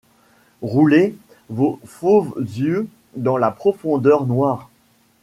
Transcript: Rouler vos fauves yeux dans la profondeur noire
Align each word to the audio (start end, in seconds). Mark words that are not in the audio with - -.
Rouler 0.63 1.15
vos 1.51 1.79
fauves 1.85 2.33
yeux 2.39 2.87
dans 3.15 3.37
la 3.37 3.51
profondeur 3.51 4.25
noire 4.25 4.67